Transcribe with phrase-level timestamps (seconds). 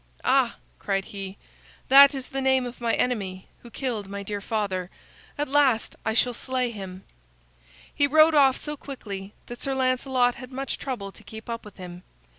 [0.25, 1.37] "Ah!" cried he,
[1.87, 4.89] "that is the name of my enemy, who killed my dear father.
[5.37, 7.03] At last I shall slay him."
[7.93, 11.77] He rode off so quickly that Sir Lancelot had much trouble to keep up with
[11.77, 12.01] him.